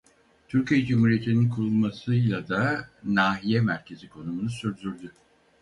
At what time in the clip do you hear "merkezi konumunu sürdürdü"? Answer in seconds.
3.61-5.11